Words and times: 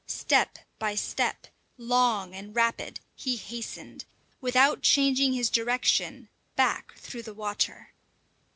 Step 0.07 0.57
by 0.79 0.95
step, 0.95 1.45
long 1.77 2.33
and 2.33 2.55
rapid, 2.55 2.99
he 3.15 3.35
hastened, 3.35 4.03
without 4.41 4.81
changing 4.81 5.33
his 5.33 5.47
direction, 5.51 6.27
back 6.55 6.95
through 6.97 7.21
the 7.21 7.35
water. 7.35 7.93